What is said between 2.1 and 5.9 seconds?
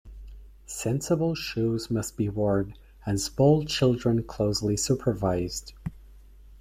be worn and small children closely supervised.